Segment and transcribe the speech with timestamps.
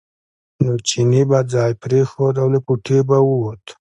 [0.63, 3.63] نو چیني به ځای پرېښود او له کوټې به ووت.